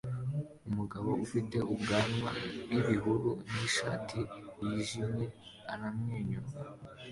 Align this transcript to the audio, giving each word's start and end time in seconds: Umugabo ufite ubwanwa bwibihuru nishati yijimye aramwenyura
Umugabo 0.69 1.09
ufite 1.25 1.57
ubwanwa 1.73 2.29
bwibihuru 2.67 3.29
nishati 3.51 4.19
yijimye 4.63 5.25
aramwenyura 5.73 6.49